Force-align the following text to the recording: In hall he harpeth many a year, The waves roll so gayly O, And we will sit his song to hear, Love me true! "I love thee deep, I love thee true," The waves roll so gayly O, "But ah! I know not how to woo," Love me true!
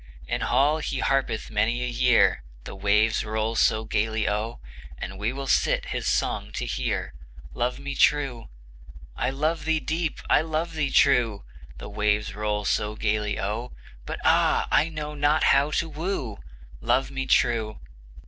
In 0.27 0.41
hall 0.41 0.79
he 0.79 0.97
harpeth 0.97 1.51
many 1.51 1.83
a 1.83 1.87
year, 1.87 2.41
The 2.63 2.73
waves 2.73 3.23
roll 3.23 3.55
so 3.55 3.85
gayly 3.85 4.27
O, 4.27 4.59
And 4.97 5.19
we 5.19 5.31
will 5.31 5.45
sit 5.45 5.89
his 5.93 6.07
song 6.07 6.51
to 6.53 6.65
hear, 6.65 7.13
Love 7.53 7.77
me 7.77 7.93
true! 7.93 8.49
"I 9.15 9.29
love 9.29 9.63
thee 9.63 9.79
deep, 9.79 10.19
I 10.27 10.41
love 10.41 10.73
thee 10.73 10.89
true," 10.89 11.43
The 11.77 11.87
waves 11.89 12.33
roll 12.33 12.65
so 12.65 12.95
gayly 12.95 13.39
O, 13.39 13.73
"But 14.07 14.19
ah! 14.25 14.67
I 14.71 14.89
know 14.89 15.13
not 15.13 15.43
how 15.43 15.69
to 15.69 15.87
woo," 15.87 16.39
Love 16.81 17.11
me 17.11 17.27
true! 17.27 17.79